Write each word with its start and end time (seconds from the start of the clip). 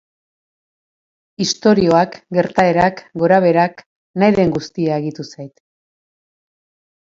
Istorioak, 1.45 2.17
gertaerak, 2.39 3.03
gorabeherak, 3.25 3.85
nahi 4.23 4.37
den 4.41 4.57
guztia 4.57 4.99
agitu 4.99 5.29
zait. 5.29 5.55